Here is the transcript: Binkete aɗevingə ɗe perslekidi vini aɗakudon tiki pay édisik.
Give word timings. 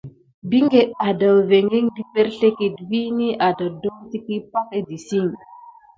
Binkete 0.49 0.95
aɗevingə 1.07 1.77
ɗe 1.93 2.01
perslekidi 2.13 2.81
vini 2.89 3.27
aɗakudon 3.47 3.97
tiki 4.09 4.35
pay 4.51 4.67
édisik. 4.77 5.33